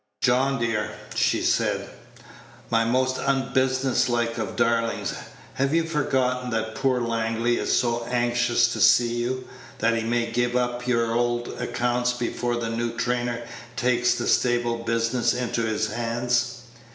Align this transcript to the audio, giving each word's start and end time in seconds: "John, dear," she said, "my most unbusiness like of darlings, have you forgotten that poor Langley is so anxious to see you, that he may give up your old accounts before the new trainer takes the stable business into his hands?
"John, 0.23 0.59
dear," 0.59 0.93
she 1.13 1.43
said, 1.43 1.87
"my 2.71 2.83
most 2.83 3.19
unbusiness 3.19 4.09
like 4.09 4.39
of 4.39 4.55
darlings, 4.55 5.13
have 5.53 5.75
you 5.75 5.83
forgotten 5.83 6.49
that 6.49 6.73
poor 6.73 6.99
Langley 7.01 7.57
is 7.59 7.77
so 7.77 8.03
anxious 8.05 8.73
to 8.73 8.81
see 8.81 9.17
you, 9.17 9.47
that 9.77 9.95
he 9.95 10.01
may 10.03 10.31
give 10.31 10.55
up 10.55 10.87
your 10.87 11.13
old 11.13 11.49
accounts 11.61 12.13
before 12.13 12.55
the 12.55 12.71
new 12.71 12.97
trainer 12.97 13.43
takes 13.75 14.15
the 14.15 14.25
stable 14.27 14.79
business 14.79 15.35
into 15.35 15.61
his 15.61 15.85
hands? 15.93 16.63